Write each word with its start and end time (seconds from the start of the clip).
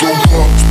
don't 0.00 0.67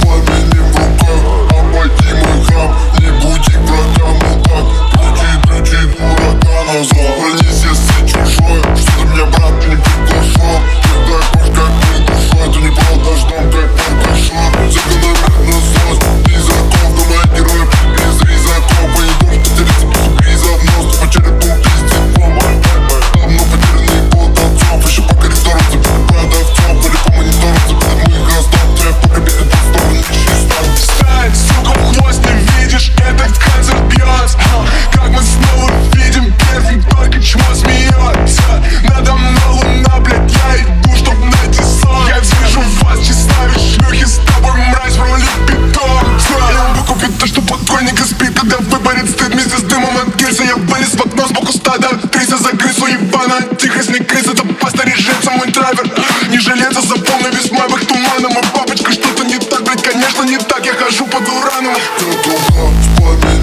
я 50.48 50.56
вылез 50.56 50.94
в 50.96 51.02
окно 51.02 51.28
сбоку 51.28 51.52
стада. 51.52 51.90
Крыса 52.12 52.38
за 52.38 52.50
крысу 52.50 52.86
ебана. 52.88 53.42
Тихость 53.60 53.90
не 53.90 54.00
крыса, 54.00 54.32
это 54.32 54.44
паста 54.44 54.84
режется 54.86 55.32
мой 55.32 55.48
драйвер. 55.48 55.92
А, 55.98 56.28
не 56.28 56.40
жалеться 56.40 56.82
за 56.82 56.96
полный 56.96 57.32
весь 57.32 57.52
мавых 57.52 57.86
туманом 57.86 58.32
И 58.32 58.48
папочка 58.54 58.92
что-то 58.92 59.24
не 59.26 59.38
так, 59.38 59.64
блядь, 59.64 59.82
конечно 59.84 60.24
не 60.24 60.38
так. 60.38 60.66
Я 60.66 60.74
хожу 60.74 61.06
по 61.08 61.20
дурану. 61.20 61.74
Ты 62.00 62.06
в 62.06 63.37